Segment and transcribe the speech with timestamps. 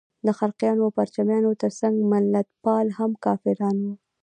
[0.25, 3.93] د خلقیانو او پرچمیانو تر څنګ ملتپال هم کافران وو.